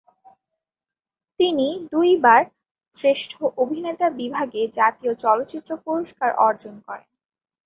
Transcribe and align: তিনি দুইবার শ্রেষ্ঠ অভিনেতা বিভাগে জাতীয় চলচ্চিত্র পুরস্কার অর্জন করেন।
তিনি 1.39 1.67
দুইবার 1.91 2.41
শ্রেষ্ঠ 2.95 3.31
অভিনেতা 3.57 4.07
বিভাগে 4.19 4.61
জাতীয় 4.77 5.13
চলচ্চিত্র 5.23 5.71
পুরস্কার 5.85 6.29
অর্জন 6.47 6.75
করেন। 6.87 7.09